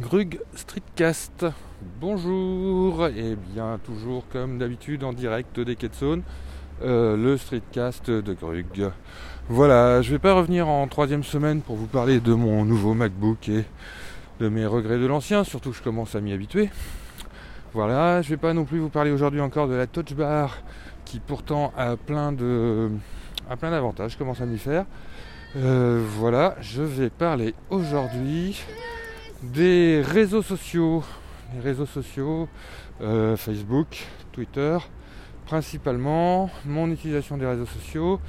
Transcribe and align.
Grug 0.00 0.40
Streetcast. 0.54 1.44
Bonjour 2.00 3.06
et 3.08 3.36
bien 3.36 3.78
toujours 3.84 4.26
comme 4.32 4.56
d'habitude 4.56 5.04
en 5.04 5.12
direct 5.12 5.60
des 5.60 5.76
Ketson, 5.76 6.22
euh, 6.82 7.18
le 7.18 7.36
Streetcast 7.36 8.10
de 8.10 8.32
Grug. 8.32 8.92
Voilà, 9.50 10.00
je 10.00 10.10
vais 10.10 10.18
pas 10.18 10.32
revenir 10.32 10.68
en 10.68 10.88
troisième 10.88 11.22
semaine 11.22 11.60
pour 11.60 11.76
vous 11.76 11.86
parler 11.86 12.18
de 12.18 12.32
mon 12.32 12.64
nouveau 12.64 12.94
MacBook 12.94 13.50
et 13.50 13.64
de 14.40 14.48
mes 14.48 14.64
regrets 14.64 14.98
de 14.98 15.04
l'ancien, 15.04 15.44
surtout 15.44 15.70
que 15.70 15.76
je 15.76 15.82
commence 15.82 16.14
à 16.14 16.22
m'y 16.22 16.32
habituer. 16.32 16.70
Voilà, 17.74 18.22
je 18.22 18.30
vais 18.30 18.38
pas 18.38 18.54
non 18.54 18.64
plus 18.64 18.78
vous 18.78 18.88
parler 18.88 19.10
aujourd'hui 19.10 19.42
encore 19.42 19.68
de 19.68 19.74
la 19.74 19.86
Touch 19.86 20.14
Bar 20.14 20.56
qui 21.04 21.20
pourtant 21.20 21.74
a 21.76 21.96
plein 21.96 22.32
de 22.32 22.88
plein 23.60 23.70
d'avantages, 23.70 24.12
je 24.12 24.18
commence 24.18 24.40
à 24.40 24.46
m'y 24.46 24.58
faire. 24.58 24.86
Euh, 25.56 26.02
voilà, 26.16 26.56
je 26.62 26.82
vais 26.82 27.10
parler 27.10 27.54
aujourd'hui 27.68 28.64
des 29.42 30.02
réseaux 30.02 30.42
sociaux, 30.42 31.02
les 31.54 31.60
réseaux 31.60 31.86
sociaux, 31.86 32.48
euh, 33.00 33.36
Facebook, 33.36 34.06
Twitter, 34.32 34.78
principalement 35.46 36.50
mon 36.64 36.90
utilisation 36.90 37.36
des 37.36 37.46
réseaux 37.46 37.66
sociaux. 37.66 38.20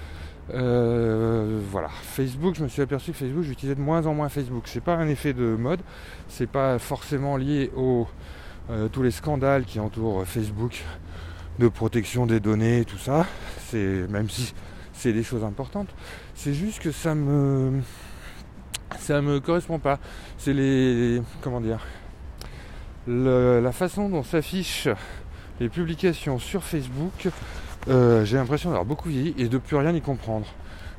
Euh, 0.53 1.59
voilà, 1.69 1.89
Facebook, 1.89 2.55
je 2.55 2.63
me 2.63 2.67
suis 2.67 2.81
aperçu 2.81 3.11
que 3.11 3.17
Facebook, 3.17 3.43
j'utilisais 3.43 3.75
de 3.75 3.81
moins 3.81 4.05
en 4.05 4.13
moins 4.13 4.29
Facebook. 4.29 4.63
C'est 4.65 4.83
pas 4.83 4.95
un 4.95 5.07
effet 5.07 5.33
de 5.33 5.55
mode, 5.55 5.81
c'est 6.27 6.49
pas 6.49 6.79
forcément 6.79 7.37
lié 7.37 7.71
aux 7.75 8.07
euh, 8.69 8.87
tous 8.87 9.03
les 9.03 9.11
scandales 9.11 9.65
qui 9.65 9.79
entourent 9.79 10.25
Facebook 10.25 10.83
de 11.59 11.67
protection 11.67 12.25
des 12.25 12.39
données, 12.39 12.85
tout 12.85 12.97
ça. 12.97 13.27
C'est 13.67 14.07
même 14.09 14.29
si 14.29 14.53
c'est 14.93 15.13
des 15.13 15.23
choses 15.23 15.43
importantes, 15.43 15.89
c'est 16.35 16.53
juste 16.53 16.79
que 16.79 16.91
ça 16.91 17.15
me 17.15 17.81
ça 19.01 19.21
me 19.21 19.39
correspond 19.39 19.79
pas. 19.79 19.99
C'est 20.37 20.53
les. 20.53 21.21
Comment 21.41 21.59
dire 21.59 21.79
La 23.07 23.71
façon 23.71 24.09
dont 24.09 24.23
s'affichent 24.23 24.89
les 25.59 25.69
publications 25.69 26.39
sur 26.39 26.63
Facebook, 26.63 27.27
euh, 27.87 28.25
j'ai 28.25 28.37
l'impression 28.37 28.69
d'avoir 28.69 28.85
beaucoup 28.85 29.09
vieilli 29.09 29.35
et 29.37 29.47
de 29.47 29.57
plus 29.57 29.75
rien 29.75 29.93
y 29.93 30.01
comprendre. 30.01 30.47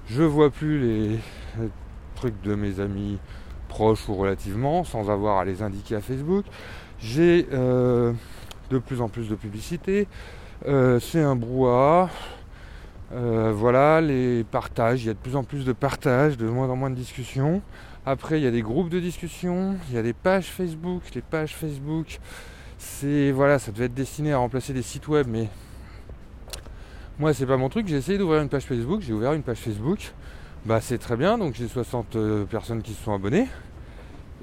Je 0.07 0.23
vois 0.23 0.51
plus 0.51 0.81
les 0.81 1.19
trucs 2.17 2.41
de 2.43 2.55
mes 2.55 2.81
amis 2.81 3.19
proches 3.69 4.09
ou 4.09 4.15
relativement 4.15 4.85
sans 4.85 5.11
avoir 5.11 5.39
à 5.39 5.45
les 5.45 5.63
indiquer 5.63 5.97
à 5.97 6.01
Facebook. 6.01 6.45
J'ai 7.01 7.49
euh, 7.53 8.13
de 8.71 8.79
plus 8.79 9.01
en 9.01 9.09
plus 9.09 9.29
de 9.29 9.35
publicité. 9.35 10.07
Euh, 10.67 11.01
c'est 11.01 11.23
un 11.23 11.37
brouhaha. 11.37 12.11
Euh, 13.15 13.53
voilà, 13.55 14.01
les 14.01 14.43
partages, 14.45 15.05
il 15.05 15.09
y 15.09 15.11
a 15.11 15.15
de 15.15 15.19
plus 15.19 15.37
en 15.37 15.45
plus 15.45 15.65
de 15.65 15.73
partages, 15.73 16.39
de 16.39 16.47
moins 16.47 16.69
en 16.69 16.77
moins 16.77 16.91
de 16.91 16.95
discussions. 16.95 17.61
Après, 18.05 18.41
il 18.41 18.43
y 18.43 18.49
a 18.49 18.51
des 18.51 18.63
groupes 18.63 18.89
de 18.89 18.99
discussion, 18.99 19.77
il 19.89 19.95
y 19.95 19.99
a 19.99 20.03
des 20.03 20.13
pages 20.13 20.47
Facebook. 20.47 21.03
Les 21.15 21.23
pages 21.23 21.55
Facebook, 21.55 22.19
c'est 22.79 23.31
voilà, 23.31 23.61
ça 23.61 23.71
devait 23.71 23.85
être 23.85 23.95
destiné 23.95 24.33
à 24.33 24.39
remplacer 24.39 24.73
des 24.73 24.83
sites 24.83 25.07
web, 25.07 25.29
mais 25.29 25.49
moi, 27.21 27.33
c'est 27.33 27.47
pas 27.47 27.57
mon 27.57 27.69
truc. 27.69 27.87
J'ai 27.87 27.97
essayé 27.97 28.19
d'ouvrir 28.19 28.43
une 28.43 28.49
page 28.49 28.65
Facebook, 28.65 29.03
j'ai 29.03 29.13
ouvert 29.13 29.35
une 29.35 29.43
page 29.43 29.59
Facebook. 29.59 30.13
Bah, 30.67 30.81
c'est 30.81 30.99
très 30.99 31.17
bien, 31.17 31.39
donc 31.39 31.55
j'ai 31.55 31.69
60 31.69 32.17
euh, 32.17 32.45
personnes 32.45 32.83
qui 32.83 32.93
se 32.93 33.05
sont 33.05 33.15
abonnées. 33.15 33.47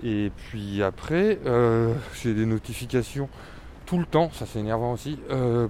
Et 0.04 0.32
puis 0.38 0.82
après, 0.82 1.40
euh, 1.46 1.94
j'ai 2.22 2.34
des 2.34 2.46
notifications 2.46 3.28
tout 3.86 3.98
le 3.98 4.06
temps, 4.06 4.30
ça 4.32 4.46
c'est 4.46 4.60
énervant 4.60 4.94
aussi, 4.94 5.20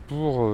pour 0.10 0.52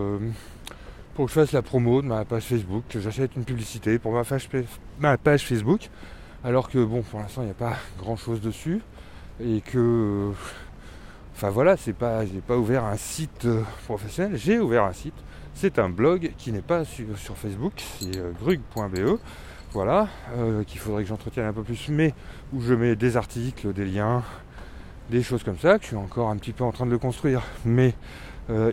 pour 1.16 1.26
que 1.26 1.32
je 1.32 1.40
fasse 1.40 1.52
la 1.52 1.62
promo 1.62 2.02
de 2.02 2.08
ma 2.08 2.26
page 2.26 2.44
Facebook, 2.44 2.84
que 2.90 3.00
j'achète 3.00 3.36
une 3.36 3.44
publicité 3.44 3.98
pour 4.00 4.12
ma 4.12 5.18
page 5.18 5.46
Facebook, 5.46 5.90
alors 6.46 6.70
que 6.70 6.78
bon, 6.78 7.02
pour 7.02 7.20
l'instant, 7.20 7.42
il 7.42 7.46
n'y 7.46 7.52
a 7.52 7.56
pas 7.56 7.76
grand 8.00 8.16
chose 8.16 8.40
dessus, 8.40 8.82
et 9.44 9.62
que, 9.62 10.32
enfin 11.36 11.50
voilà, 11.50 11.76
c'est 11.76 11.94
pas, 11.94 12.24
j'ai 12.26 12.40
pas 12.40 12.56
ouvert 12.56 12.86
un 12.86 12.98
site 12.98 13.46
euh, 13.46 13.64
professionnel, 13.86 14.38
j'ai 14.38 14.60
ouvert 14.60 14.84
un 14.84 14.94
site, 14.94 15.16
c'est 15.56 15.80
un 15.80 15.90
blog 15.90 16.34
qui 16.38 16.52
n'est 16.52 16.62
pas 16.62 16.86
sur, 16.86 17.36
Facebook, 17.36 17.74
c'est 18.00 18.18
euh, 18.18 18.32
grug.be, 18.40 19.20
voilà, 19.74 20.08
euh, 20.38 20.64
qu'il 20.64 20.80
faudrait 20.80 21.02
que 21.02 21.10
j'entretienne 21.10 21.46
un 21.46 21.54
peu 21.54 21.64
plus, 21.64 21.90
mais 21.90 22.14
où 22.54 22.62
je 22.62 22.76
mets 22.76 22.96
des 22.96 23.18
articles, 23.18 23.74
des 23.74 23.86
liens, 23.86 24.22
des 25.10 25.24
choses 25.24 25.44
comme 25.44 25.58
ça, 25.58 25.80
que 25.80 25.84
je 25.84 25.88
suis 25.90 25.98
encore 25.98 26.30
un 26.30 26.38
petit 26.38 26.54
peu 26.54 26.64
en 26.64 26.72
train 26.72 26.86
de 26.86 26.92
le 26.92 27.00
construire, 27.00 27.42
mais 27.66 27.96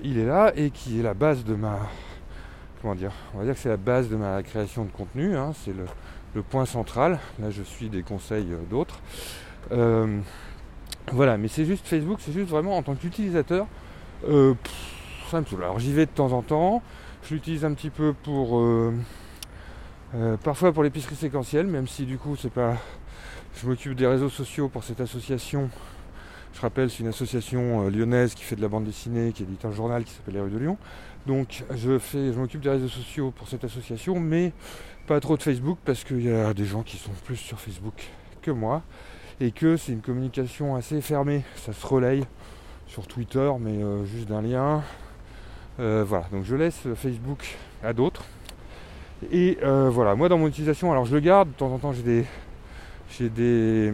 il 0.04 0.18
est 0.18 0.26
là 0.26 0.52
et 0.54 0.70
qui 0.70 1.00
est 1.00 1.02
la 1.02 1.14
base 1.14 1.44
de 1.44 1.54
ma 1.54 1.78
comment 2.82 2.94
dire, 2.94 3.12
on 3.32 3.38
va 3.38 3.44
dire 3.44 3.54
que 3.54 3.60
c'est 3.60 3.70
la 3.70 3.78
base 3.78 4.10
de 4.10 4.16
ma 4.16 4.42
création 4.42 4.84
de 4.84 4.91
contenu, 4.91 5.34
hein, 5.34 5.52
c'est 5.64 5.72
le, 5.74 5.86
point 6.41 6.65
central. 6.65 7.19
Là, 7.38 7.50
je 7.50 7.62
suis 7.62 7.88
des 7.88 8.03
conseils 8.03 8.53
euh, 8.53 8.59
d'autres. 8.70 9.00
Euh, 9.72 10.19
voilà, 11.12 11.37
mais 11.37 11.48
c'est 11.48 11.65
juste 11.66 11.87
Facebook, 11.87 12.20
c'est 12.22 12.32
juste 12.32 12.48
vraiment 12.48 12.76
en 12.76 12.82
tant 12.82 12.94
qu'utilisateur, 12.94 13.66
euh, 14.28 14.54
ça 15.31 15.41
me 15.41 15.47
saoule. 15.47 15.65
Alors 15.65 15.78
j'y 15.78 15.92
vais 15.92 16.06
de 16.06 16.10
temps 16.10 16.32
en 16.32 16.42
temps, 16.42 16.82
je 17.25 17.34
l'utilise 17.34 17.65
un 17.65 17.75
petit 17.75 17.91
peu 17.91 18.12
pour, 18.12 18.62
parfois 20.44 20.72
pour 20.72 20.84
l'épicerie 20.84 21.16
séquentielle, 21.16 21.66
même 21.66 21.88
si 21.88 22.04
du 22.04 22.19
coup 22.19 22.37
c'est 22.37 22.53
pas, 22.53 22.76
je 23.56 23.66
m'occupe 23.66 23.97
des 23.97 24.06
réseaux 24.06 24.28
sociaux 24.28 24.69
pour 24.69 24.84
cette 24.84 25.00
association. 25.00 25.71
Je 26.54 26.60
rappelle, 26.60 26.88
c'est 26.88 27.00
une 27.00 27.09
association 27.09 27.88
lyonnaise 27.88 28.34
qui 28.34 28.44
fait 28.44 28.56
de 28.56 28.62
la 28.62 28.69
bande 28.69 28.84
dessinée, 28.84 29.32
qui 29.32 29.42
édite 29.42 29.65
un 29.65 29.72
journal 29.72 30.04
qui 30.04 30.12
s'appelle 30.12 30.34
Les 30.34 30.41
Rues 30.41 30.50
de 30.50 30.59
Lyon. 30.59 30.78
Donc 31.27 31.65
je 31.75 31.99
fais, 31.99 32.33
je 32.33 32.38
m'occupe 32.38 32.60
des 32.60 32.71
réseaux 32.71 32.88
sociaux 32.88 33.31
pour 33.31 33.49
cette 33.49 33.65
association, 33.65 34.19
mais 34.19 34.53
pas 35.06 35.21
trop 35.21 35.37
de 35.37 35.43
Facebook 35.43 35.78
parce 35.84 36.05
qu'il 36.05 36.25
y 36.25 36.33
a 36.33 36.53
des 36.55 36.65
gens 36.65 36.83
qui 36.83 36.97
sont 36.97 37.12
plus 37.25 37.37
sur 37.37 37.60
Facebook 37.60 38.09
que 38.41 38.50
moi 38.50 38.83
et 39.41 39.50
que 39.50 39.77
c'est 39.77 39.93
une 39.93 40.00
communication 40.00 40.77
assez 40.77 41.00
fermée. 41.00 41.43
Ça 41.56 41.72
se 41.72 41.87
relaye 41.87 42.25
sur 42.87 43.06
Twitter, 43.06 43.50
mais 43.59 43.83
euh, 43.83 44.05
juste 44.05 44.28
d'un 44.28 44.43
lien. 44.43 44.83
Euh, 45.81 46.05
voilà, 46.06 46.27
donc 46.31 46.44
je 46.44 46.55
laisse 46.55 46.81
Facebook 46.94 47.56
à 47.83 47.93
d'autres. 47.93 48.25
Et 49.31 49.59
euh, 49.62 49.89
voilà, 49.91 50.15
moi 50.15 50.28
dans 50.28 50.39
mon 50.39 50.49
utilisation, 50.49 50.93
alors 50.93 51.06
je 51.06 51.15
le 51.15 51.21
garde, 51.21 51.49
de 51.49 51.54
temps 51.54 51.72
en 51.72 51.78
temps 51.78 51.93
j'ai 51.93 52.03
des. 52.03 52.25
J'ai 53.10 53.28
des. 53.28 53.93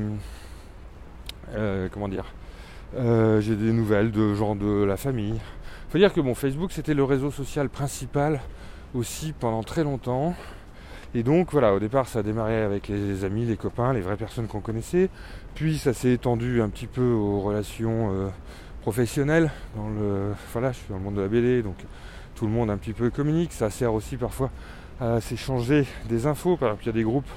comment 1.92 2.08
dire 2.08 2.24
J'ai 2.94 3.56
des 3.56 3.72
nouvelles 3.72 4.10
de 4.10 4.34
gens 4.34 4.54
de 4.54 4.84
la 4.84 4.96
famille, 4.96 5.40
faut 5.90 5.98
dire 5.98 6.12
que 6.12 6.20
bon, 6.20 6.34
Facebook 6.34 6.72
c'était 6.72 6.94
le 6.94 7.04
réseau 7.04 7.30
social 7.30 7.68
principal 7.68 8.40
aussi 8.94 9.32
pendant 9.32 9.62
très 9.62 9.84
longtemps. 9.84 10.34
Et 11.14 11.22
donc 11.22 11.52
voilà, 11.52 11.72
au 11.72 11.78
départ 11.78 12.06
ça 12.06 12.18
a 12.18 12.22
démarré 12.22 12.62
avec 12.62 12.88
les 12.88 13.24
amis, 13.24 13.46
les 13.46 13.56
copains, 13.56 13.94
les 13.94 14.02
vraies 14.02 14.16
personnes 14.16 14.46
qu'on 14.46 14.60
connaissait. 14.60 15.08
Puis 15.54 15.78
ça 15.78 15.94
s'est 15.94 16.12
étendu 16.12 16.60
un 16.60 16.68
petit 16.68 16.86
peu 16.86 17.10
aux 17.10 17.40
relations 17.40 18.12
euh, 18.12 18.28
professionnelles. 18.82 19.50
Dans 19.76 19.88
le, 19.88 20.34
voilà, 20.52 20.72
je 20.72 20.76
suis 20.76 20.88
dans 20.90 20.98
le 20.98 21.02
monde 21.02 21.14
de 21.14 21.22
la 21.22 21.28
BD, 21.28 21.62
donc 21.62 21.76
tout 22.34 22.46
le 22.46 22.52
monde 22.52 22.68
un 22.68 22.76
petit 22.76 22.92
peu 22.92 23.08
communique. 23.08 23.52
Ça 23.52 23.70
sert 23.70 23.94
aussi 23.94 24.18
parfois 24.18 24.50
à 25.00 25.22
s'échanger 25.22 25.86
des 26.08 26.26
infos. 26.26 26.58
Par 26.58 26.68
exemple, 26.68 26.84
il 26.84 26.86
y 26.86 26.90
a 26.90 26.92
des 26.92 27.02
groupes, 27.02 27.30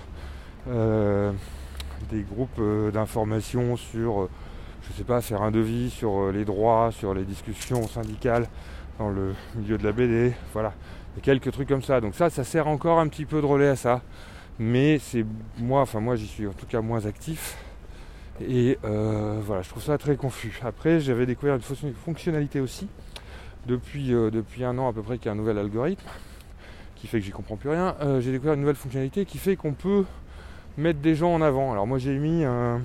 euh, 0.67 1.31
des 2.09 2.23
groupes 2.23 2.59
euh, 2.59 2.91
d'information 2.91 3.77
sur 3.77 4.27
je 4.91 4.97
sais 4.97 5.03
pas, 5.03 5.21
faire 5.21 5.41
un 5.41 5.51
devis 5.51 5.89
sur 5.89 6.19
euh, 6.19 6.31
les 6.31 6.43
droits, 6.43 6.91
sur 6.91 7.13
les 7.13 7.23
discussions 7.23 7.87
syndicales 7.87 8.47
dans 8.99 9.09
le 9.09 9.33
milieu 9.55 9.77
de 9.77 9.83
la 9.83 9.91
BD, 9.91 10.33
voilà. 10.53 10.73
A 11.17 11.21
quelques 11.21 11.51
trucs 11.51 11.67
comme 11.67 11.81
ça. 11.81 12.01
Donc 12.01 12.15
ça, 12.15 12.29
ça 12.29 12.43
sert 12.43 12.67
encore 12.67 12.99
un 12.99 13.07
petit 13.07 13.25
peu 13.25 13.41
de 13.41 13.45
relais 13.45 13.69
à 13.69 13.75
ça. 13.75 14.01
Mais 14.59 14.99
c'est 14.99 15.25
moi, 15.57 15.81
enfin 15.81 15.99
moi 15.99 16.15
j'y 16.15 16.27
suis 16.27 16.47
en 16.47 16.53
tout 16.53 16.65
cas 16.65 16.81
moins 16.81 17.05
actif. 17.05 17.57
Et 18.41 18.77
euh, 18.83 19.39
voilà, 19.43 19.61
je 19.61 19.69
trouve 19.69 19.83
ça 19.83 19.97
très 19.97 20.15
confus. 20.15 20.59
Après, 20.63 20.99
j'avais 20.99 21.25
découvert 21.25 21.55
une 21.55 21.93
fonctionnalité 21.93 22.59
aussi 22.59 22.87
depuis, 23.65 24.13
euh, 24.13 24.29
depuis 24.29 24.63
un 24.63 24.77
an 24.77 24.89
à 24.89 24.93
peu 24.93 25.01
près 25.01 25.17
qu'il 25.17 25.27
y 25.27 25.29
a 25.29 25.31
un 25.31 25.35
nouvel 25.35 25.57
algorithme 25.57 26.07
qui 26.95 27.07
fait 27.07 27.19
que 27.19 27.25
j'y 27.25 27.31
comprends 27.31 27.55
plus 27.55 27.69
rien. 27.69 27.95
j'ai 28.19 28.31
découvert 28.31 28.53
une 28.53 28.59
nouvelle 28.59 28.75
fonctionnalité 28.75 29.25
qui 29.25 29.39
fait 29.39 29.55
qu'on 29.55 29.73
peut 29.73 30.05
mettre 30.77 30.99
des 30.99 31.15
gens 31.15 31.33
en 31.33 31.41
avant. 31.41 31.71
Alors 31.71 31.87
moi 31.87 31.97
j'ai 31.97 32.15
mis 32.19 32.43
un, 32.43 32.81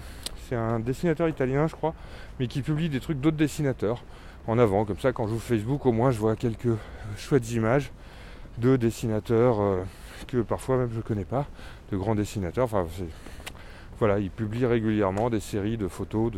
c'est 0.49 0.57
un 0.57 0.81
dessinateur 0.81 1.29
italien, 1.29 1.67
je 1.67 1.75
crois, 1.75 1.95
mais 2.39 2.47
qui 2.47 2.63
publie 2.63 2.89
des 2.89 3.01
trucs 3.01 3.21
d'autres 3.21 3.37
dessinateurs 3.37 4.03
en 4.47 4.59
avant. 4.59 4.85
Comme 4.85 4.99
ça, 4.99 5.13
quand 5.13 5.27
j'ouvre 5.27 5.43
Facebook, 5.43 5.87
au 5.87 5.93
moins, 5.93 6.11
je 6.11 6.19
vois 6.19 6.37
quelques 6.37 6.77
chouettes 7.17 7.51
images 7.53 7.91
de 8.59 8.77
dessinateurs 8.77 9.61
euh, 9.61 9.83
que 10.29 10.39
parfois 10.39 10.79
même 10.79 10.91
je 10.93 10.99
ne 10.99 11.03
connais 11.03 11.25
pas, 11.25 11.47
de 11.91 11.97
grands 11.97 12.15
dessinateurs. 12.15 12.65
Enfin, 12.65 12.87
voilà, 13.99 14.19
il 14.19 14.31
publie 14.31 14.65
régulièrement 14.65 15.31
des 15.31 15.41
séries 15.41 15.77
de 15.77 15.89
photos, 15.89 16.33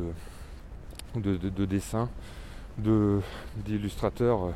de, 1.14 1.36
de, 1.36 1.64
dessins, 1.64 2.08
d'illustrateurs 2.78 4.44
euh, 4.44 4.50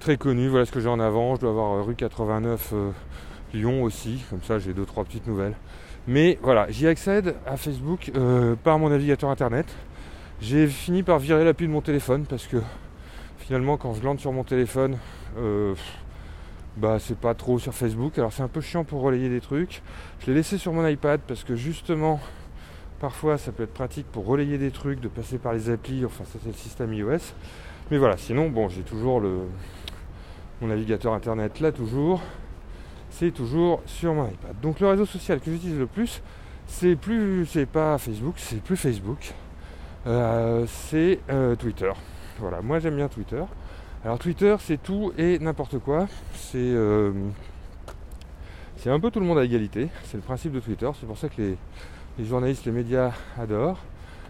très 0.00 0.16
connus. 0.16 0.48
Voilà 0.48 0.66
ce 0.66 0.72
que 0.72 0.80
j'ai 0.80 0.88
en 0.88 1.00
avant. 1.00 1.36
Je 1.36 1.42
dois 1.42 1.50
avoir 1.50 1.74
euh, 1.74 1.82
rue 1.82 1.94
89 1.94 2.74
Lyon 3.54 3.82
aussi. 3.82 4.24
Comme 4.30 4.42
ça, 4.42 4.58
j'ai 4.58 4.72
deux 4.74 4.84
trois 4.84 5.04
petites 5.04 5.26
nouvelles. 5.26 5.54
Mais 6.08 6.38
voilà, 6.42 6.68
j'y 6.70 6.88
accède 6.88 7.36
à 7.46 7.56
Facebook 7.56 8.10
euh, 8.16 8.56
par 8.56 8.80
mon 8.80 8.88
navigateur 8.88 9.30
internet. 9.30 9.66
J'ai 10.40 10.66
fini 10.66 11.04
par 11.04 11.20
virer 11.20 11.44
l'appli 11.44 11.66
de 11.66 11.72
mon 11.72 11.82
téléphone 11.82 12.24
parce 12.26 12.46
que 12.46 12.56
finalement 13.38 13.76
quand 13.76 13.94
je 13.94 14.00
glande 14.00 14.18
sur 14.18 14.32
mon 14.32 14.42
téléphone, 14.42 14.98
euh, 15.38 15.74
bah 16.76 16.98
c'est 16.98 17.18
pas 17.18 17.34
trop 17.34 17.60
sur 17.60 17.74
Facebook. 17.74 18.18
Alors 18.18 18.32
c'est 18.32 18.42
un 18.42 18.48
peu 18.48 18.60
chiant 18.60 18.82
pour 18.82 19.02
relayer 19.02 19.28
des 19.28 19.40
trucs. 19.40 19.82
Je 20.20 20.26
l'ai 20.26 20.34
laissé 20.34 20.58
sur 20.58 20.72
mon 20.72 20.84
iPad 20.86 21.20
parce 21.28 21.44
que 21.44 21.54
justement 21.54 22.20
Parfois, 23.00 23.38
ça 23.38 23.52
peut 23.52 23.62
être 23.62 23.74
pratique 23.74 24.08
pour 24.10 24.26
relayer 24.26 24.58
des 24.58 24.72
trucs, 24.72 25.00
de 25.00 25.06
passer 25.06 25.38
par 25.38 25.52
les 25.52 25.70
applis. 25.70 26.04
Enfin, 26.04 26.24
ça, 26.24 26.38
c'est 26.42 26.48
le 26.48 26.54
système 26.54 26.92
iOS. 26.92 27.32
Mais 27.92 27.98
voilà, 27.98 28.16
sinon, 28.16 28.50
bon, 28.50 28.68
j'ai 28.68 28.82
toujours 28.82 29.20
le, 29.20 29.38
mon 30.60 30.66
navigateur 30.66 31.12
internet 31.12 31.60
là, 31.60 31.70
toujours. 31.70 32.20
C'est 33.18 33.32
toujours 33.32 33.82
sur 33.84 34.14
mon 34.14 34.26
iPad. 34.28 34.54
Donc, 34.62 34.78
le 34.78 34.86
réseau 34.86 35.04
social 35.04 35.40
que 35.40 35.50
j'utilise 35.50 35.76
le 35.76 35.86
plus, 35.86 36.22
c'est 36.68 36.94
plus, 36.94 37.46
c'est 37.46 37.66
pas 37.66 37.98
Facebook, 37.98 38.34
c'est 38.36 38.62
plus 38.62 38.76
Facebook. 38.76 39.34
Euh, 40.06 40.64
c'est 40.68 41.18
euh, 41.28 41.56
Twitter. 41.56 41.90
Voilà, 42.38 42.62
moi 42.62 42.78
j'aime 42.78 42.94
bien 42.94 43.08
Twitter. 43.08 43.42
Alors 44.04 44.20
Twitter, 44.20 44.54
c'est 44.60 44.80
tout 44.80 45.12
et 45.18 45.40
n'importe 45.40 45.80
quoi. 45.80 46.06
C'est 46.32 46.58
euh, 46.58 47.12
c'est 48.76 48.90
un 48.90 49.00
peu 49.00 49.10
tout 49.10 49.18
le 49.18 49.26
monde 49.26 49.38
à 49.38 49.44
égalité. 49.44 49.88
C'est 50.04 50.18
le 50.18 50.22
principe 50.22 50.52
de 50.52 50.60
Twitter. 50.60 50.88
C'est 51.00 51.06
pour 51.06 51.18
ça 51.18 51.28
que 51.28 51.42
les, 51.42 52.24
journalistes, 52.24 52.66
les 52.66 52.72
médias 52.72 53.10
adorent. 53.36 53.80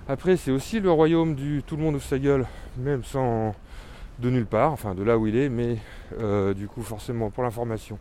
Après, 0.08 0.38
c'est 0.38 0.50
aussi 0.50 0.80
le 0.80 0.90
royaume 0.90 1.34
du 1.34 1.62
tout 1.66 1.76
le 1.76 1.82
monde 1.82 1.96
ouvre 1.96 2.04
sa 2.04 2.18
gueule, 2.18 2.46
même 2.78 3.04
sans 3.04 3.54
de 4.18 4.30
nulle 4.30 4.46
part, 4.46 4.72
enfin 4.72 4.94
de 4.94 5.02
là 5.02 5.18
où 5.18 5.26
il 5.26 5.36
est, 5.36 5.50
mais 5.50 5.76
du 6.54 6.66
coup, 6.66 6.80
forcément, 6.82 7.28
pour 7.28 7.44
l'information, 7.44 7.98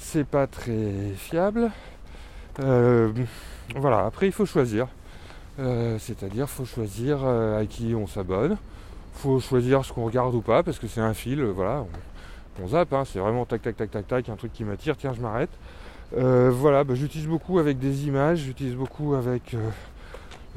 c'est 0.00 0.26
pas 0.26 0.46
très 0.46 1.12
fiable. 1.16 1.70
Euh, 2.58 3.12
voilà, 3.76 4.06
après, 4.06 4.26
il 4.26 4.32
faut 4.32 4.46
choisir. 4.46 4.88
C'est-à-dire, 5.98 6.46
il 6.46 6.54
faut 6.56 6.64
choisir 6.64 7.22
à 7.22 7.66
qui 7.66 7.94
on 7.94 8.06
s'abonne 8.06 8.56
faut 9.20 9.38
choisir 9.38 9.84
ce 9.84 9.92
qu'on 9.92 10.06
regarde 10.06 10.34
ou 10.34 10.40
pas 10.40 10.62
parce 10.62 10.78
que 10.78 10.86
c'est 10.86 11.00
un 11.00 11.12
fil, 11.12 11.40
euh, 11.40 11.52
voilà, 11.52 11.84
on, 12.62 12.68
zappe, 12.68 12.92
hein, 12.92 13.04
c'est 13.04 13.18
vraiment 13.18 13.44
tac 13.44 13.62
tac 13.62 13.76
tac 13.76 13.90
tac 13.90 14.06
tac, 14.06 14.28
un 14.28 14.36
truc 14.36 14.52
qui 14.52 14.64
m'attire, 14.64 14.96
tiens 14.96 15.12
je 15.14 15.20
m'arrête. 15.20 15.50
Euh, 16.16 16.50
voilà, 16.52 16.84
bah, 16.84 16.94
j'utilise 16.94 17.28
beaucoup 17.28 17.58
avec 17.58 17.78
des 17.78 18.06
images, 18.06 18.38
j'utilise 18.38 18.74
beaucoup 18.74 19.14
avec 19.14 19.54
euh, 19.54 19.68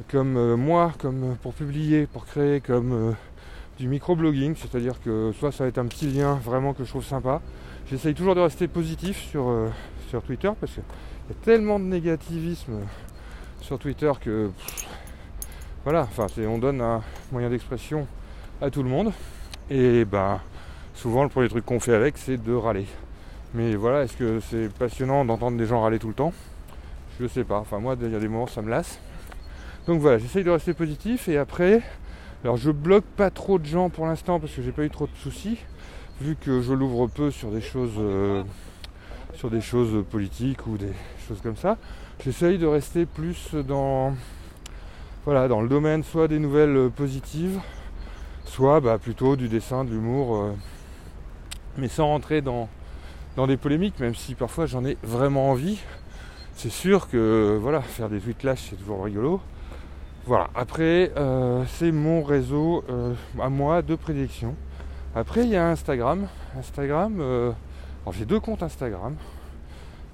comme 0.10 0.56
moi, 0.56 0.94
comme 0.98 1.36
pour 1.42 1.54
publier, 1.54 2.08
pour 2.08 2.26
créer 2.26 2.62
comme 2.62 3.16
du 3.78 3.88
microblogging, 3.88 4.56
c'est-à-dire 4.56 5.02
que 5.04 5.32
soit 5.38 5.52
ça 5.52 5.66
va 5.66 5.68
être 5.68 5.78
un 5.78 5.86
petit 5.86 6.08
lien 6.08 6.36
vraiment 6.36 6.74
que 6.74 6.84
je 6.84 6.90
trouve 6.90 7.06
sympa. 7.06 7.42
J'essaye 7.90 8.16
toujours 8.16 8.34
de 8.34 8.40
rester 8.40 8.68
positif 8.68 9.18
sur, 9.30 9.54
sur 10.10 10.22
Twitter 10.24 10.50
parce 10.60 10.74
qu'il 10.74 10.84
y 11.30 11.32
a 11.32 11.36
tellement 11.44 11.80
de 11.80 11.86
négativisme 11.86 12.80
sur 13.62 13.78
Twitter 13.78 14.12
que 14.20 14.50
voilà, 15.84 16.04
enfin 16.04 16.28
on 16.48 16.58
donne 16.58 16.82
un 16.82 17.02
moyen 17.32 17.50
d'expression 17.50 18.08
à 18.62 18.70
tout 18.70 18.84
le 18.84 18.90
monde. 18.90 19.12
Et 19.70 20.06
ben 20.06 20.40
souvent 20.94 21.24
le 21.24 21.30
premier 21.30 21.50
truc 21.50 21.66
qu'on 21.66 21.80
fait 21.80 21.94
avec 21.94 22.18
c'est 22.18 22.38
de 22.38 22.54
râler. 22.54 22.88
Mais 23.54 23.76
voilà, 23.76 24.04
est-ce 24.04 24.18
que 24.18 24.40
c'est 24.40 24.74
passionnant 24.74 25.24
d'entendre 25.26 25.58
des 25.58 25.66
gens 25.66 25.82
râler 25.82 26.00
tout 26.00 26.08
le 26.08 26.14
temps? 26.14 26.34
Je 27.20 27.28
sais 27.28 27.44
pas. 27.44 27.60
Enfin 27.60 27.80
moi 27.80 27.96
il 28.02 28.12
y 28.12 28.16
a 28.16 28.20
des 28.20 28.28
moments 28.28 28.48
ça 28.48 28.62
me 28.62 28.70
lasse. 28.70 29.00
Donc 29.86 30.00
voilà, 30.00 30.18
j'essaye 30.18 30.46
de 30.46 30.50
rester 30.50 30.74
positif 30.74 31.28
et 31.28 31.38
après, 31.38 31.82
alors 32.44 32.56
je 32.56 32.72
bloque 32.72 33.04
pas 33.04 33.30
trop 33.30 33.60
de 33.60 33.66
gens 33.66 33.90
pour 33.90 34.06
l'instant 34.06 34.40
parce 34.40 34.54
que 34.54 34.62
j'ai 34.62 34.72
pas 34.72 34.84
eu 34.84 34.90
trop 34.90 35.06
de 35.06 35.16
soucis, 35.16 35.60
vu 36.22 36.36
que 36.36 36.62
je 36.62 36.74
l'ouvre 36.74 37.08
peu 37.08 37.32
sur 37.32 37.50
des 37.50 37.62
choses 37.62 37.96
euh, 37.98 38.44
sur 39.36 39.50
des 39.50 39.62
choses 39.62 40.04
politiques 40.10 40.68
ou 40.68 40.78
des 40.78 40.94
choses 41.28 41.42
comme 41.42 41.58
ça. 41.58 41.78
J'essaye 42.24 42.58
de 42.58 42.68
rester 42.68 43.06
plus 43.06 43.56
dans 43.56 44.14
voilà, 45.26 45.48
dans 45.48 45.62
le 45.62 45.70
domaine 45.70 46.04
soit 46.04 46.28
des 46.28 46.40
nouvelles 46.40 46.90
positives, 46.96 47.60
soit 48.46 48.80
bah, 48.82 48.98
plutôt 48.98 49.36
du 49.36 49.48
dessin, 49.48 49.86
de 49.86 49.90
l'humour, 49.90 50.36
euh, 50.36 50.52
mais 51.78 51.88
sans 51.88 52.08
rentrer 52.08 52.42
dans, 52.42 52.70
dans 53.36 53.48
des 53.48 53.58
polémiques, 53.58 54.00
même 54.00 54.16
si 54.16 54.36
parfois 54.36 54.66
j'en 54.66 54.86
ai 54.86 54.98
vraiment 55.02 55.50
envie. 55.50 55.80
C'est 56.56 56.72
sûr 56.72 57.10
que 57.10 57.58
voilà, 57.60 57.82
faire 57.82 58.10
des 58.10 58.20
tweets 58.20 58.38
clash 58.38 58.68
c'est 58.70 58.76
toujours 58.76 59.04
rigolo. 59.04 59.42
Voilà, 60.26 60.50
après 60.56 61.12
euh, 61.18 61.64
c'est 61.68 61.92
mon 61.92 62.22
réseau 62.22 62.84
à 63.40 63.50
moi 63.50 63.82
de 63.82 63.96
prédilection. 63.96 64.56
Après 65.16 65.44
il 65.44 65.50
y 65.50 65.56
a 65.56 65.70
Instagram. 65.70 66.28
Instagram, 66.58 67.22
alors 67.22 68.14
j'ai 68.14 68.26
deux 68.26 68.40
comptes 68.40 68.64
Instagram, 68.64 69.16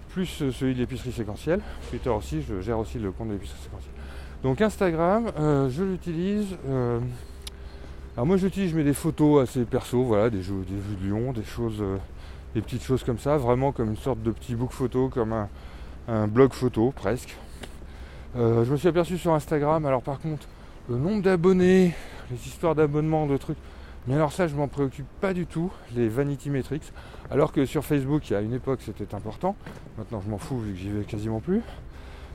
plus 0.10 0.26
celui 0.26 0.74
de 0.74 0.80
l'épicerie 0.80 1.12
séquentielle. 1.12 1.62
Twitter 1.90 2.10
aussi, 2.10 2.42
je 2.42 2.62
gère 2.62 2.80
aussi 2.80 3.00
le 3.00 3.12
compte 3.12 3.30
de 3.30 3.34
l'épicerie 3.34 3.60
séquentielle. 3.62 3.94
Donc 4.44 4.62
Instagram, 4.62 5.32
je 5.70 5.84
l'utilise 5.84 6.56
alors 8.20 8.28
moi 8.28 8.36
j'utilise, 8.36 8.72
je 8.72 8.76
mets 8.76 8.84
des 8.84 8.94
photos 8.94 9.44
assez 9.44 9.64
perso, 9.64 10.04
voilà, 10.04 10.30
des 10.30 10.42
jeux, 10.42 10.66
des 10.68 10.76
jeux 10.76 10.98
de 11.00 11.06
Lyon, 11.06 11.32
des 11.32 11.46
choses, 11.46 11.78
euh, 11.80 11.96
des 12.54 12.62
petites 12.62 12.84
choses 12.84 13.02
comme 13.02 13.18
ça, 13.18 13.38
vraiment 13.38 13.72
comme 13.72 13.92
une 13.92 13.96
sorte 13.96 14.22
de 14.22 14.32
petit 14.32 14.56
book 14.56 14.72
photo, 14.72 15.08
comme 15.08 15.34
un, 15.34 16.28
blog 16.28 16.52
photo 16.52 16.92
presque. 16.94 17.38
Euh, 18.36 18.66
je 18.66 18.72
me 18.74 18.76
suis 18.76 18.90
aperçu 18.90 19.18
sur 19.18 19.34
Instagram, 19.34 19.86
alors 19.86 20.02
par 20.02 20.20
contre, 20.20 20.48
le 20.90 20.98
nombre 20.98 21.22
d'abonnés, 21.22 21.96
les 22.30 22.46
histoires 22.46 22.76
d'abonnements, 22.76 23.26
de 23.26 23.38
trucs, 23.38 23.58
mais 24.10 24.16
alors 24.16 24.34
ça 24.34 24.48
je 24.48 24.56
m'en 24.56 24.68
préoccupe 24.68 25.08
pas 25.22 25.34
du 25.34 25.46
tout, 25.46 25.72
les 25.96 26.10
vanity 26.10 26.50
metrics, 26.50 26.92
alors 27.32 27.54
que 27.54 27.66
sur 27.66 27.86
Facebook, 27.86 28.30
a 28.34 28.42
une 28.42 28.54
époque 28.54 28.82
c'était 28.84 29.16
important, 29.16 29.56
maintenant 29.98 30.22
je 30.26 30.30
m'en 30.30 30.38
fous 30.38 30.60
vu 30.60 30.74
que 30.74 30.80
j'y 30.80 30.90
vais 30.90 31.06
quasiment 31.06 31.40
plus 31.40 31.62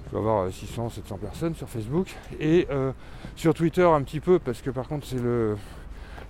je 0.06 0.10
dois 0.10 0.20
avoir 0.20 0.52
600, 0.52 0.86
euh, 0.86 0.90
700 0.90 1.16
personnes 1.18 1.54
sur 1.54 1.68
Facebook. 1.68 2.14
Et 2.40 2.66
euh, 2.70 2.92
sur 3.36 3.54
Twitter 3.54 3.84
un 3.84 4.02
petit 4.02 4.20
peu, 4.20 4.38
parce 4.38 4.62
que 4.62 4.70
par 4.70 4.88
contre 4.88 5.06
c'est 5.06 5.20
le. 5.20 5.56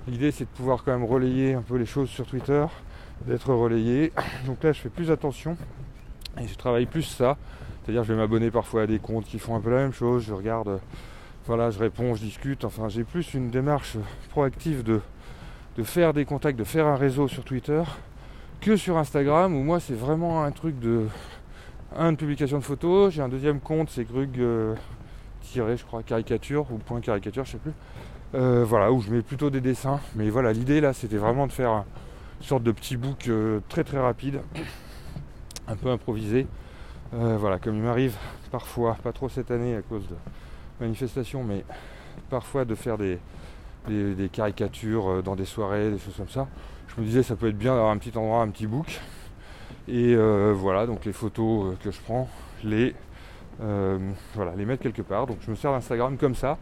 L'idée 0.06 0.30
c'est 0.32 0.44
de 0.44 0.50
pouvoir 0.50 0.84
quand 0.84 0.92
même 0.92 1.04
relayer 1.04 1.54
un 1.54 1.62
peu 1.62 1.76
les 1.76 1.86
choses 1.86 2.10
sur 2.10 2.26
Twitter, 2.26 2.64
d'être 3.26 3.52
relayé. 3.52 4.12
Donc 4.46 4.62
là 4.62 4.72
je 4.72 4.80
fais 4.80 4.90
plus 4.90 5.10
attention 5.10 5.56
et 6.40 6.46
je 6.46 6.54
travaille 6.56 6.86
plus 6.86 7.02
ça. 7.02 7.36
C'est-à-dire 7.82 8.04
je 8.04 8.12
vais 8.12 8.18
m'abonner 8.18 8.50
parfois 8.50 8.82
à 8.82 8.86
des 8.86 8.98
comptes 8.98 9.24
qui 9.24 9.38
font 9.38 9.56
un 9.56 9.60
peu 9.60 9.70
la 9.70 9.78
même 9.78 9.92
chose, 9.92 10.24
je 10.24 10.34
regarde, 10.34 10.68
euh, 10.68 10.78
voilà, 11.46 11.70
je 11.70 11.78
réponds, 11.78 12.14
je 12.14 12.22
discute, 12.22 12.64
enfin 12.64 12.88
j'ai 12.88 13.04
plus 13.04 13.34
une 13.34 13.50
démarche 13.50 13.96
proactive 14.30 14.82
de, 14.82 15.00
de 15.76 15.82
faire 15.82 16.12
des 16.12 16.24
contacts, 16.24 16.58
de 16.58 16.64
faire 16.64 16.86
un 16.86 16.96
réseau 16.96 17.28
sur 17.28 17.44
Twitter 17.44 17.82
que 18.60 18.76
sur 18.76 18.96
Instagram 18.96 19.54
où 19.54 19.62
moi 19.62 19.80
c'est 19.80 19.94
vraiment 19.94 20.44
un 20.44 20.50
truc 20.50 20.78
de 20.78 21.06
un 21.96 22.12
de 22.12 22.16
publication 22.16 22.58
de 22.58 22.64
photos, 22.64 23.12
j'ai 23.12 23.22
un 23.22 23.28
deuxième 23.28 23.60
compte, 23.60 23.88
c'est 23.90 24.04
Grug 24.04 24.38
euh, 24.38 24.74
tiré, 25.42 25.76
je 25.76 25.84
crois, 25.84 26.02
caricature 26.02 26.66
ou 26.72 26.78
point 26.78 27.00
caricature, 27.00 27.44
je 27.44 27.52
sais 27.52 27.58
plus. 27.58 27.72
Euh, 28.34 28.64
voilà, 28.66 28.90
où 28.90 29.00
je 29.00 29.10
mets 29.12 29.22
plutôt 29.22 29.48
des 29.48 29.60
dessins. 29.60 30.00
Mais 30.16 30.28
voilà, 30.28 30.52
l'idée 30.52 30.80
là, 30.80 30.92
c'était 30.92 31.18
vraiment 31.18 31.46
de 31.46 31.52
faire 31.52 31.84
une 32.40 32.46
sorte 32.46 32.64
de 32.64 32.72
petit 32.72 32.96
book 32.96 33.28
euh, 33.28 33.60
très 33.68 33.84
très 33.84 34.00
rapide, 34.00 34.40
un 35.68 35.76
peu 35.76 35.88
improvisé. 35.90 36.46
voilà, 37.12 37.58
comme 37.58 37.76
il 37.76 37.82
m'arrive 37.82 38.16
parfois, 38.50 38.96
pas 39.02 39.12
trop 39.12 39.28
cette 39.28 39.52
année 39.52 39.76
à 39.76 39.82
cause 39.82 40.02
de 40.08 40.16
manifestations, 40.80 41.44
mais 41.44 41.64
parfois 42.28 42.64
de 42.64 42.74
faire 42.74 42.98
des, 42.98 43.20
des 43.88 44.28
caricatures 44.30 45.22
dans 45.22 45.36
des 45.36 45.44
soirées, 45.44 45.90
des 45.90 45.98
choses 45.98 46.16
comme 46.16 46.28
ça. 46.28 46.48
Je 46.88 47.00
me 47.00 47.06
disais, 47.06 47.22
ça 47.22 47.34
peut 47.36 47.48
être 47.48 47.58
bien 47.58 47.74
d'avoir 47.74 47.90
un 47.90 47.98
petit 47.98 48.16
endroit, 48.16 48.40
un 48.40 48.48
petit 48.48 48.66
book. 48.66 49.00
Et 49.86 50.14
euh, 50.14 50.54
voilà, 50.56 50.86
donc 50.86 51.04
les 51.04 51.12
photos 51.12 51.66
euh, 51.66 51.76
que 51.82 51.90
je 51.90 52.00
prends, 52.00 52.28
les, 52.62 52.94
euh, 53.60 53.98
voilà, 54.34 54.54
les 54.56 54.64
mettre 54.64 54.82
quelque 54.82 55.02
part. 55.02 55.26
Donc 55.26 55.38
je 55.40 55.50
me 55.50 55.56
sers 55.56 55.70
d'Instagram 55.70 56.16
comme 56.16 56.34
ça. 56.34 56.56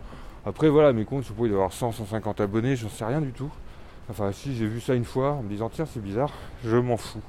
Après 0.44 0.68
voilà, 0.68 0.92
mes 0.92 1.04
comptes, 1.04 1.24
je 1.24 1.32
pourrais 1.32 1.50
avoir 1.50 1.72
100, 1.72 1.92
150 1.92 2.40
abonnés, 2.40 2.74
j'en 2.74 2.88
sais 2.88 3.04
rien 3.04 3.20
du 3.20 3.30
tout. 3.30 3.50
Enfin 4.10 4.32
si 4.32 4.56
j'ai 4.56 4.66
vu 4.66 4.80
ça 4.80 4.94
une 4.94 5.04
fois 5.04 5.32
en 5.32 5.42
me 5.42 5.48
disant 5.48 5.68
tiens 5.68 5.86
c'est 5.86 6.02
bizarre, 6.02 6.32
je 6.64 6.76
m'en 6.76 6.96
fous. 6.96 7.22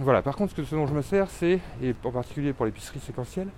voilà, 0.00 0.20
par 0.20 0.36
contre 0.36 0.54
ce, 0.54 0.74
dont 0.74 0.86
je 0.86 0.92
me 0.92 1.00
sers 1.00 1.30
c'est, 1.30 1.60
et 1.82 1.94
en 2.04 2.10
particulier 2.10 2.52
pour 2.52 2.66
l'épicerie 2.66 3.00
séquentielle, 3.00 3.48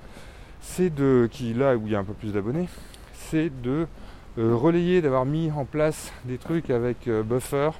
c'est 0.60 0.94
de, 0.94 1.28
qui 1.32 1.52
là 1.52 1.76
où 1.76 1.86
il 1.86 1.92
y 1.92 1.96
a 1.96 1.98
un 1.98 2.04
peu 2.04 2.12
plus 2.12 2.32
d'abonnés, 2.32 2.68
c'est 3.12 3.50
de 3.62 3.88
relayer, 4.36 5.02
d'avoir 5.02 5.24
mis 5.24 5.50
en 5.50 5.64
place 5.64 6.12
des 6.24 6.38
trucs 6.38 6.70
avec 6.70 7.08
buffer, 7.08 7.70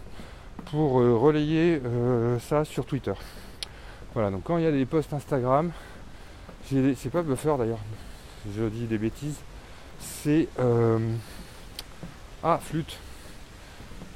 pour 0.67 1.01
euh, 1.01 1.17
relayer 1.17 1.81
euh, 1.85 2.39
ça 2.39 2.65
sur 2.65 2.87
Twitter. 2.87 3.13
Voilà, 4.15 4.31
donc 4.31 4.45
quand 4.45 4.59
il 4.59 4.65
y 4.65 4.67
a 4.67 4.73
des 4.73 4.87
posts 4.87 5.13
Instagram, 5.13 5.71
c'est 6.69 7.11
pas 7.11 7.23
buffer 7.23 7.55
d'ailleurs, 7.59 7.81
je 8.57 8.65
dis 8.65 8.87
des 8.87 8.99
bêtises, 8.99 9.37
c'est 10.01 10.49
euh, 10.59 10.99
ah 12.43 12.59
flûte. 12.63 12.99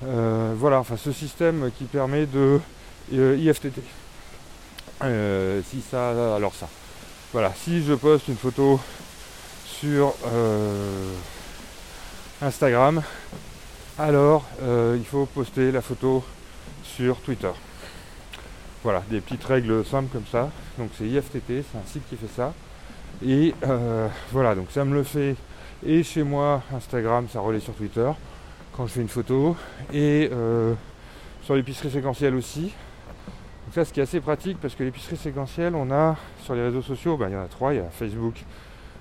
voilà, 0.02 0.80
enfin 0.80 0.96
ce 0.96 1.12
système 1.12 1.70
qui 1.78 1.84
permet 1.84 2.26
de 2.26 2.60
IFTT. 3.12 3.80
si 5.64 5.80
ça, 5.80 6.36
alors 6.36 6.54
ça. 6.54 6.68
Voilà, 7.32 7.52
si 7.54 7.82
je 7.82 7.94
poste 7.94 8.28
une 8.28 8.36
photo 8.36 8.80
sur 9.66 10.14
Instagram, 12.42 13.02
alors 13.98 14.44
il 14.94 15.04
faut 15.04 15.26
poster 15.26 15.72
la 15.72 15.80
photo 15.80 16.22
sur 16.82 17.16
Twitter. 17.20 17.52
Voilà, 18.82 19.02
des 19.10 19.20
petites 19.20 19.42
règles 19.42 19.84
simples 19.84 20.10
comme 20.12 20.26
ça. 20.30 20.50
Donc 20.78 20.90
c'est 20.96 21.06
IFTT, 21.06 21.42
c'est 21.48 21.78
un 21.78 21.86
site 21.86 22.08
qui 22.08 22.16
fait 22.16 22.32
ça. 22.34 22.54
Et 23.24 23.54
euh, 23.66 24.08
voilà, 24.30 24.54
donc 24.54 24.70
ça 24.70 24.84
me 24.84 24.94
le 24.94 25.02
fait. 25.02 25.34
Et 25.84 26.02
chez 26.02 26.22
moi, 26.22 26.62
Instagram, 26.72 27.26
ça 27.28 27.40
relaie 27.40 27.60
sur 27.60 27.74
Twitter 27.74 28.08
quand 28.76 28.86
je 28.86 28.92
fais 28.92 29.00
une 29.00 29.08
photo. 29.08 29.56
Et 29.92 30.30
euh, 30.32 30.74
sur 31.42 31.56
l'épicerie 31.56 31.90
séquentielle 31.90 32.34
aussi. 32.34 32.62
Donc 32.62 33.74
ça, 33.74 33.84
ce 33.84 33.92
qui 33.92 33.98
est 33.98 34.04
assez 34.04 34.20
pratique 34.20 34.58
parce 34.60 34.74
que 34.74 34.84
l'épicerie 34.84 35.16
séquentielle, 35.16 35.74
on 35.74 35.90
a 35.90 36.16
sur 36.44 36.54
les 36.54 36.62
réseaux 36.62 36.82
sociaux, 36.82 37.16
ben, 37.16 37.28
il 37.28 37.32
y 37.32 37.36
en 37.36 37.42
a 37.42 37.48
trois. 37.48 37.74
Il 37.74 37.78
y 37.78 37.80
a 37.80 37.90
Facebook, 37.90 38.44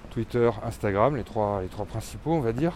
Twitter, 0.10 0.50
Instagram, 0.64 1.16
les 1.16 1.24
trois, 1.24 1.62
les 1.62 1.68
trois 1.68 1.86
principaux, 1.86 2.32
on 2.32 2.42
va 2.42 2.54
dire. 2.54 2.74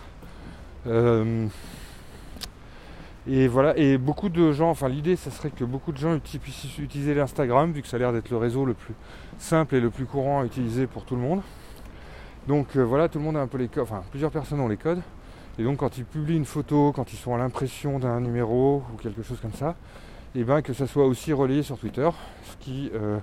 Et 3.28 3.48
voilà, 3.48 3.78
et 3.78 3.98
beaucoup 3.98 4.30
de 4.30 4.52
gens, 4.52 4.70
enfin 4.70 4.90
l'idée, 4.90 5.16
ça 5.16 5.30
serait 5.30 5.52
que 5.52 5.64
beaucoup 5.64 5.92
de 5.92 5.98
gens 5.98 6.18
puissent 6.20 6.78
utiliser 6.80 7.14
l'Instagram, 7.14 7.72
vu 7.72 7.82
que 7.82 7.88
ça 7.88 7.98
a 7.98 8.00
l'air 8.00 8.14
d'être 8.14 8.30
le 8.30 8.38
réseau 8.38 8.66
le 8.66 8.74
plus 8.74 8.96
simple 9.38 9.76
et 9.76 9.80
le 9.80 9.90
plus 9.90 10.06
courant 10.06 10.42
à 10.42 10.46
utiliser 10.46 10.88
pour 10.88 11.06
tout 11.06 11.16
le 11.16 11.22
monde. 11.22 11.42
Donc 12.48 12.76
voilà, 12.78 13.10
tout 13.10 13.20
le 13.20 13.26
monde 13.26 13.38
a 13.38 13.42
un 13.42 13.48
peu 13.48 13.58
les 13.58 13.68
codes, 13.68 13.84
enfin 13.84 14.04
plusieurs 14.10 14.32
personnes 14.32 14.60
ont 14.60 14.68
les 14.68 14.78
codes. 14.78 15.02
Et 15.60 15.64
donc 15.64 15.78
quand 15.78 15.98
ils 15.98 16.06
publient 16.06 16.38
une 16.38 16.46
photo, 16.46 16.94
quand 16.94 17.12
ils 17.12 17.18
sont 17.18 17.36
à 17.36 17.38
l'impression 17.38 18.00
d'un 18.00 18.22
numéro 18.22 18.82
ou 18.94 18.98
quelque 18.98 19.22
chose 19.22 19.40
comme 19.42 19.54
ça, 19.54 19.76
et 20.34 20.40
eh 20.40 20.44
bien 20.46 20.62
que 20.62 20.72
ça 20.72 20.88
soit 20.88 21.06
aussi 21.06 21.34
relayé 21.34 21.64
sur 21.64 21.78
Twitter, 21.78 22.10
ce 22.44 22.56
qui 22.64 22.90
euh, 22.94 23.18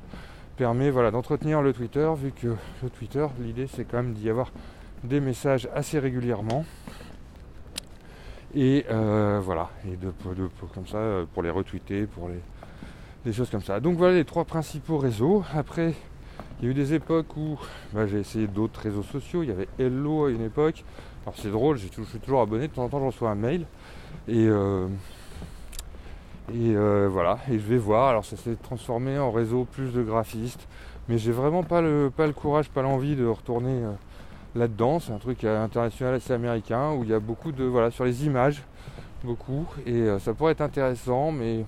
permet 0.59 0.91
voilà, 0.91 1.11
d'entretenir 1.11 1.63
le 1.63 1.73
Twitter, 1.73 2.09
vu 2.15 2.33
que 2.33 2.49
le 2.83 2.91
Twitter, 2.91 3.27
l'idée 3.41 3.67
c'est 3.73 3.85
quand 3.85 3.97
même 3.97 4.13
d'y 4.13 4.29
avoir 4.29 4.53
des 5.03 5.21
messages 5.21 5.67
assez 5.75 5.99
régulièrement. 5.99 6.67
Et 8.59 8.87
euh, 8.91 9.39
voilà, 9.45 9.69
et 9.87 9.97
de, 9.97 10.11
comme 10.73 10.87
ça 10.87 10.97
euh, 10.97 11.27
pour 11.35 11.43
les 11.43 11.51
retweeter, 11.51 12.07
pour 12.07 12.31
les 12.31 12.41
des 13.27 13.35
choses 13.35 13.51
comme 13.51 13.61
ça. 13.61 13.81
Donc 13.81 13.99
voilà 13.99 14.15
les 14.15 14.25
trois 14.25 14.47
principaux 14.47 14.97
réseaux. 14.97 15.45
Après, 15.55 15.93
il 16.59 16.65
y 16.65 16.69
a 16.69 16.71
eu 16.71 16.75
des 16.75 16.95
époques 16.95 17.37
où 17.37 17.59
bah, 17.93 18.07
j'ai 18.07 18.21
essayé 18.21 18.47
d'autres 18.47 18.81
réseaux 18.81 19.03
sociaux. 19.03 19.43
Il 19.43 19.51
y 19.51 19.53
avait 19.53 19.69
Hello 19.79 20.25
à 20.25 20.31
une 20.31 20.43
époque. 20.43 20.85
Alors 21.25 21.35
c'est 21.37 21.51
drôle, 21.51 21.77
je 21.77 21.89
suis 21.89 22.19
toujours 22.21 22.41
abonné, 22.41 22.69
de 22.69 22.73
temps 22.73 22.85
en 22.85 22.89
temps 22.89 23.01
je 23.01 23.07
reçois 23.07 23.29
un 23.29 23.35
mail. 23.35 23.67
Et, 24.27 24.47
euh, 24.47 24.87
et 26.55 26.75
voilà, 27.09 27.41
et 27.51 27.59
je 27.59 27.67
vais 27.67 27.77
voir. 27.77 28.09
Alors 28.09 28.25
ça 28.25 28.39
s'est 28.39 28.57
transformé 28.57 29.19
en 29.19 29.33
réseau 29.33 29.67
plus 29.71 29.93
de 29.93 30.03
graphistes. 30.03 30.67
Mais 31.11 31.19
j'ai 31.19 31.33
vraiment 31.33 31.63
pas 31.63 31.83
le, 31.83 32.11
pas 32.17 32.27
le 32.27 32.33
courage, 32.33 32.71
pas 32.71 32.81
l'envie 32.81 33.17
de 33.17 33.27
retourner 33.27 33.83
là-dedans. 34.57 34.99
C'est 34.99 35.13
un 35.13 35.19
truc 35.19 35.45
international 35.45 36.15
assez 36.15 36.33
américain 36.33 36.93
où 36.93 37.05
il 37.05 37.11
y 37.11 37.15
a 37.15 37.21
beaucoup 37.21 37.53
de. 37.53 37.65
Voilà, 37.65 37.91
sur 37.91 38.05
les 38.05 38.27
images, 38.27 38.63
beaucoup. 39.25 39.67
Et 39.87 40.07
ça 40.19 40.35
pourrait 40.35 40.53
être 40.53 40.61
intéressant, 40.61 41.33
mais. 41.33 41.65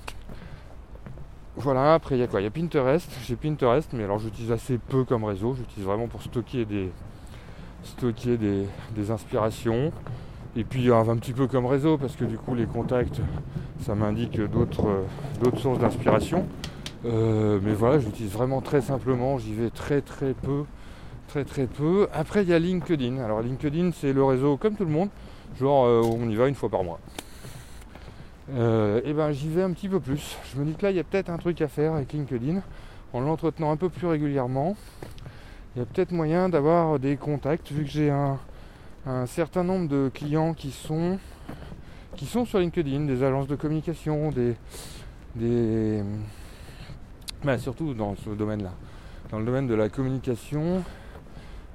Voilà, 1.56 1.94
après 1.94 2.16
il 2.16 2.20
y 2.20 2.22
a 2.22 2.28
quoi? 2.28 2.40
Il 2.40 2.44
y 2.44 2.46
a 2.46 2.50
Pinterest. 2.50 3.10
J'ai 3.26 3.34
Pinterest, 3.34 3.92
mais 3.92 4.04
alors 4.04 4.18
j'utilise 4.18 4.52
assez 4.52 4.78
peu 4.78 5.04
comme 5.04 5.24
réseau. 5.24 5.54
J'utilise 5.54 5.84
vraiment 5.84 6.06
pour 6.06 6.22
stocker 6.22 6.64
des, 6.64 6.90
stocker 7.82 8.36
des, 8.36 8.64
des 8.94 9.10
inspirations. 9.10 9.92
Et 10.56 10.64
puis 10.64 10.90
un, 10.90 11.08
un 11.08 11.16
petit 11.16 11.32
peu 11.32 11.46
comme 11.46 11.66
réseau, 11.66 11.98
parce 11.98 12.16
que 12.16 12.24
du 12.24 12.38
coup 12.38 12.54
les 12.54 12.66
contacts, 12.66 13.20
ça 13.80 13.94
m'indique 13.94 14.40
d'autres 14.40 15.04
sources 15.56 15.78
d'inspiration. 15.78 16.46
Euh, 17.04 17.60
mais 17.62 17.74
voilà, 17.74 18.00
j'utilise 18.00 18.32
vraiment 18.32 18.60
très 18.60 18.80
simplement, 18.80 19.38
j'y 19.38 19.54
vais 19.54 19.70
très 19.70 20.00
très 20.00 20.34
peu, 20.34 20.64
très 21.28 21.44
très 21.44 21.66
peu. 21.66 22.08
Après 22.12 22.42
il 22.42 22.48
y 22.48 22.54
a 22.54 22.58
LinkedIn. 22.58 23.18
Alors 23.18 23.42
LinkedIn 23.42 23.92
c'est 23.92 24.12
le 24.12 24.24
réseau 24.24 24.56
comme 24.56 24.74
tout 24.74 24.84
le 24.84 24.90
monde, 24.90 25.10
genre 25.58 25.86
euh, 25.86 26.02
on 26.02 26.28
y 26.28 26.34
va 26.34 26.48
une 26.48 26.56
fois 26.56 26.68
par 26.68 26.82
mois. 26.82 26.98
Euh, 28.50 29.00
et 29.04 29.12
ben 29.12 29.30
j'y 29.30 29.48
vais 29.48 29.62
un 29.62 29.72
petit 29.72 29.88
peu 29.88 30.00
plus. 30.00 30.36
Je 30.52 30.60
me 30.60 30.64
dis 30.64 30.74
que 30.74 30.82
là 30.82 30.90
il 30.90 30.96
y 30.96 31.00
a 31.00 31.04
peut-être 31.04 31.30
un 31.30 31.38
truc 31.38 31.60
à 31.60 31.68
faire 31.68 31.92
avec 31.92 32.12
LinkedIn 32.12 32.60
en 33.12 33.20
l'entretenant 33.20 33.70
un 33.70 33.76
peu 33.76 33.88
plus 33.88 34.06
régulièrement 34.06 34.76
il 35.78 35.80
y 35.80 35.82
a 35.82 35.86
peut-être 35.86 36.10
moyen 36.10 36.48
d'avoir 36.48 36.98
des 36.98 37.16
contacts, 37.16 37.70
vu 37.70 37.84
que 37.84 37.90
j'ai 37.90 38.10
un, 38.10 38.36
certain 39.26 39.62
nombre 39.62 39.88
de 39.88 40.10
clients 40.12 40.52
qui 40.52 40.72
sont, 40.72 41.20
qui 42.16 42.26
sont 42.26 42.44
sur 42.44 42.58
LinkedIn, 42.58 43.04
des 43.04 43.22
agences 43.22 43.46
de 43.46 43.54
communication, 43.54 44.30
des, 44.30 44.56
des 45.36 46.02
bah, 47.44 47.56
surtout 47.58 47.94
dans 47.94 48.16
ce 48.16 48.30
domaine-là, 48.30 48.72
dans 49.30 49.38
le 49.38 49.44
domaine 49.44 49.68
de 49.68 49.74
la 49.74 49.88
communication, 49.88 50.82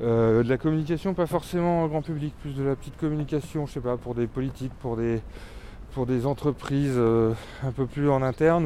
euh, 0.02 0.44
de 0.44 0.50
la 0.50 0.58
communication 0.58 1.14
pas 1.14 1.28
forcément 1.28 1.84
au 1.84 1.88
grand 1.88 2.02
public, 2.02 2.34
plus 2.42 2.56
de 2.56 2.64
la 2.64 2.76
petite 2.76 2.98
communication, 2.98 3.66
je 3.68 3.74
sais 3.74 3.80
pas, 3.80 3.96
pour 3.96 4.16
des 4.16 4.28
politiques, 4.28 4.74
pour 4.82 4.98
des, 4.98 5.22
pour 5.94 6.06
des 6.06 6.26
entreprises 6.26 6.96
euh, 6.96 7.34
un 7.64 7.72
peu 7.72 7.86
plus 7.86 8.10
en 8.10 8.22
interne 8.22 8.66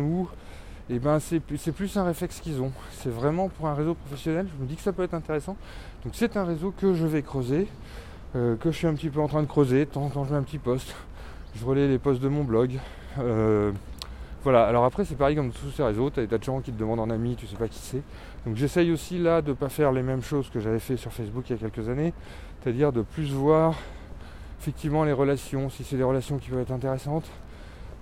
et 0.90 0.96
eh 0.96 1.00
ben 1.00 1.20
c'est 1.20 1.42
plus 1.42 1.98
un 1.98 2.06
réflexe 2.06 2.40
qu'ils 2.40 2.62
ont. 2.62 2.72
C'est 2.92 3.12
vraiment 3.12 3.50
pour 3.50 3.68
un 3.68 3.74
réseau 3.74 3.94
professionnel, 3.94 4.48
je 4.58 4.64
me 4.64 4.70
dis 4.70 4.78
que 4.78 4.82
ça 4.82 4.94
peut 4.94 5.04
être 5.04 5.16
intéressant. 5.16 5.58
Donc 6.06 6.14
c'est 6.16 6.38
un 6.38 6.46
réseau 6.46 6.72
que 6.72 6.94
je 6.94 7.06
vais 7.06 7.22
creuser, 7.22 7.68
euh, 8.38 8.56
que 8.56 8.72
je 8.72 8.78
suis 8.78 8.88
un 8.88 8.94
petit 8.94 9.10
peu 9.10 9.20
en 9.20 9.28
train 9.28 9.42
de 9.42 9.48
creuser, 9.48 9.80
de 9.80 9.90
temps 9.90 10.06
en 10.06 10.10
temps 10.10 10.24
je 10.24 10.32
mets 10.32 10.38
un 10.38 10.44
petit 10.44 10.60
post, 10.60 10.96
je 11.56 11.66
relais 11.66 11.90
les 11.90 12.00
posts 12.00 12.22
de 12.22 12.30
mon 12.30 12.46
blog. 12.46 12.80
Voilà, 14.44 14.66
alors 14.66 14.86
après 14.86 15.04
c'est 15.04 15.16
pareil 15.16 15.36
comme 15.36 15.52
tous 15.52 15.72
ces 15.72 15.84
réseaux, 15.84 16.10
tu 16.10 16.20
as 16.20 16.24
des 16.24 16.30
tas 16.30 16.38
de 16.38 16.44
gens 16.44 16.62
qui 16.62 16.72
te 16.72 16.80
demandent 16.80 17.00
en 17.00 17.10
ami, 17.10 17.36
tu 17.36 17.48
sais 17.48 17.56
pas 17.56 17.68
qui 17.68 17.80
c'est. 17.80 18.02
Donc 18.46 18.56
j'essaye 18.56 18.92
aussi 18.92 19.18
là 19.18 19.42
de 19.42 19.50
ne 19.50 19.56
pas 19.56 19.68
faire 19.68 19.92
les 19.92 20.04
mêmes 20.04 20.22
choses 20.22 20.50
que 20.50 20.60
j'avais 20.60 20.80
fait 20.80 20.96
sur 20.96 21.12
Facebook 21.12 21.50
il 21.50 21.54
y 21.54 21.56
a 21.56 21.70
quelques 21.70 21.90
années, 21.90 22.14
c'est-à-dire 22.62 22.94
de 22.94 23.02
plus 23.02 23.32
voir 23.32 23.76
effectivement 24.62 25.04
les 25.04 25.12
relations, 25.12 25.70
si 25.70 25.84
c'est 25.84 25.98
des 25.98 26.04
relations 26.04 26.38
qui 26.38 26.50
peuvent 26.50 26.62
être 26.62 26.72
intéressantes, 26.72 27.30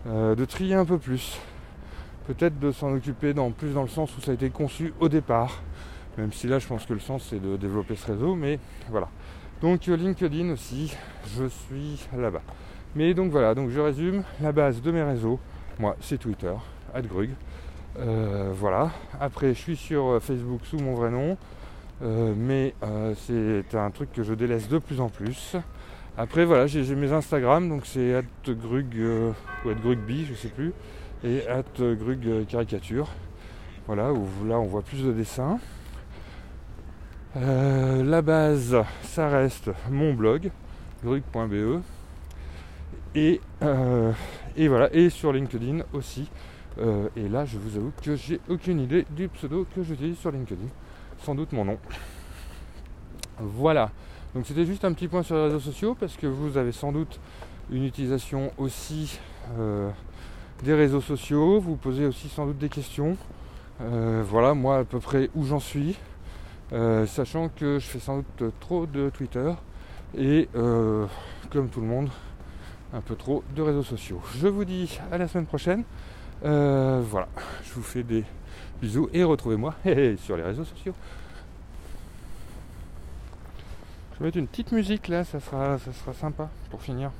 euh, 0.08 0.36
de 0.36 0.46
trier 0.46 0.75
un 0.75 0.86
peu 0.86 0.98
plus 0.98 1.39
peut-être 2.27 2.60
de 2.60 2.72
s'en 2.72 2.94
occuper 2.94 3.34
dans, 3.34 3.51
plus 3.51 3.74
dans 3.74 3.84
le 3.84 3.88
sens 3.88 4.15
où 4.18 4.22
ça 4.22 4.32
a 4.32 4.34
été 4.34 4.50
conçu 4.50 4.94
au 5.00 5.10
départ. 5.10 5.62
Même 6.18 6.32
si 6.32 6.48
là 6.48 6.60
je 6.60 6.68
pense 6.68 6.86
que 6.86 6.94
le 6.94 7.00
sens 7.00 7.27
c'est 7.30 7.42
de 7.42 7.58
développer 7.58 7.96
ce 7.96 8.12
réseau, 8.12 8.36
mais 8.36 8.60
voilà. 8.89 9.10
Donc 9.62 9.88
euh, 9.88 9.96
LinkedIn 9.96 10.50
aussi, 10.51 10.96
je 11.38 11.46
suis 11.46 12.08
là-bas. 12.15 12.42
Mais 12.96 13.13
donc 13.13 13.32
voilà, 13.32 13.56
donc 13.56 13.70
je 13.70 13.80
résume, 13.80 14.24
la 14.42 14.51
base 14.51 14.82
de 14.82 14.92
mes 14.92 15.04
réseaux, 15.04 15.39
moi 15.79 15.96
c'est 16.01 16.17
Twitter, 16.17 16.53
@grug. 16.96 17.29
Euh, 18.00 18.51
voilà. 18.53 18.91
Après 19.20 19.50
je 19.50 19.60
suis 19.60 19.77
sur 19.77 20.05
euh, 20.05 20.20
Facebook 20.20 20.62
sous 20.65 20.77
mon 20.77 20.96
vrai 20.96 21.12
nom. 21.12 21.38
mais 22.01 22.74
c'est 23.17 23.75
un 23.75 23.91
truc 23.91 24.12
que 24.12 24.24
je 24.24 24.34
délaisse 24.34 24.67
de 24.67 24.79
plus 24.79 25.00
en 25.00 25.10
plus. 25.10 25.55
Après 26.17 26.46
voilà, 26.46 26.67
j'ai 26.67 26.96
mes 26.96 27.12
Instagram, 27.12 27.67
donc 27.70 27.86
c'est 27.86 28.24
@grug 28.48 28.96
ou 29.65 29.70
@grugby, 29.82 30.25
je 30.25 30.34
sais 30.34 30.50
plus 30.50 30.74
et 31.25 31.48
at 31.48 31.63
Grug 31.77 32.46
Caricature. 32.48 33.10
Voilà, 33.88 34.13
où 34.13 34.27
là 34.46 34.60
on 34.60 34.65
voit 34.65 34.82
plus 34.82 35.03
de 35.03 35.12
dessins. 35.12 35.60
Euh, 37.38 38.03
la 38.03 38.22
base, 38.22 38.77
ça 39.03 39.27
reste 39.27 39.70
mon 39.89 40.13
blog, 40.13 40.51
grug.be. 41.03 41.82
Et, 43.13 43.41
euh, 43.62 44.12
et 44.56 44.68
voilà, 44.68 44.94
et 44.94 45.10
sur 45.10 45.32
LinkedIn 45.34 45.84
aussi. 45.94 46.30
Euh, 46.78 47.08
et 47.16 47.30
là, 47.30 47.46
je 47.46 47.58
vous 47.58 47.78
avoue 47.78 47.92
que 48.04 48.16
j'ai 48.16 48.40
aucune 48.50 48.80
idée 48.80 49.06
du 49.12 49.28
pseudo 49.30 49.66
que 49.76 49.84
j'utilise 49.84 50.18
sur 50.18 50.32
LinkedIn. 50.32 50.68
Sans 51.20 51.36
doute 51.36 51.54
mon 51.54 51.66
nom. 51.66 51.78
Voilà. 53.40 53.92
Donc 54.34 54.46
c'était 54.46 54.66
juste 54.66 54.84
un 54.84 54.94
petit 54.94 55.08
point 55.08 55.24
sur 55.24 55.36
les 55.36 55.44
réseaux 55.44 55.60
sociaux 55.60 55.96
parce 55.98 56.18
que 56.18 56.28
vous 56.28 56.58
avez 56.58 56.74
sans 56.74 56.92
doute 56.92 57.20
une 57.72 57.86
utilisation 57.86 58.52
aussi 58.58 59.20
des 60.64 60.74
réseaux 60.74 61.02
sociaux, 61.02 61.60
vous 61.60 61.76
posez 61.76 62.06
aussi 62.06 62.30
sans 62.30 62.46
doute 62.48 62.58
des 62.58 62.70
questions. 62.70 63.18
Euh, 63.82 64.24
voilà, 64.26 64.54
moi 64.54 64.80
à 64.80 64.84
peu 64.84 65.00
près 65.00 65.30
où 65.36 65.44
j'en 65.44 65.60
suis, 65.60 65.98
euh, 66.72 67.06
sachant 67.06 67.50
que 67.50 67.78
je 67.80 67.86
fais 67.86 68.00
sans 68.00 68.18
doute 68.18 68.54
trop 68.62 68.86
de 68.86 69.10
Twitter 69.10 69.52
et 70.18 70.48
euh, 70.56 71.06
comme 71.52 71.68
tout 71.68 71.82
le 71.82 71.88
monde, 71.88 72.10
un 72.94 73.01
peu 73.01 73.15
trop 73.15 73.44
de 73.56 73.62
réseaux 73.62 73.84
sociaux. 73.84 74.22
Je 74.38 74.48
vous 74.48 74.65
dis 74.65 75.00
à 75.12 75.18
la 75.18 75.27
semaine 75.27 75.46
prochaine. 75.46 75.84
voilà, 76.42 77.27
je 77.63 77.74
vous 77.74 77.84
fais 77.84 78.04
des 78.04 78.24
bisous 78.82 79.10
et 79.13 79.24
retrouvez-moi 79.24 79.75
sur 80.18 80.38
les 80.38 80.44
réseaux 80.44 80.65
sociaux. 80.65 80.94
Je 84.13 84.20
vais 84.20 84.25
mettre 84.25 84.38
une 84.38 84.48
petite 84.48 84.72
musique 84.72 85.10
là, 85.10 85.25
ça 85.25 85.39
sera, 85.39 85.77
ça 85.77 85.92
sera 85.92 86.13
sympa 86.13 86.50
pour 86.70 86.82
finir. 86.82 87.12